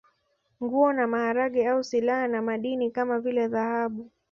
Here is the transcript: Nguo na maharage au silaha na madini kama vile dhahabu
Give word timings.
Nguo 0.61 0.93
na 0.93 1.07
maharage 1.07 1.67
au 1.67 1.83
silaha 1.83 2.27
na 2.27 2.41
madini 2.41 2.91
kama 2.91 3.19
vile 3.19 3.47
dhahabu 3.47 4.09